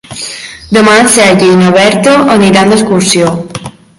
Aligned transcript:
Demà 0.77 0.95
en 1.01 1.09
Sergi 1.15 1.51
i 1.51 1.59
na 1.59 1.69
Berta 1.77 2.15
aniran 2.39 2.73
d'excursió. 2.75 3.31